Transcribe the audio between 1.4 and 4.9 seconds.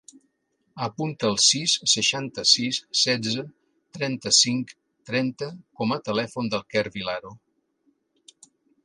sis, seixanta-sis, setze, trenta-cinc,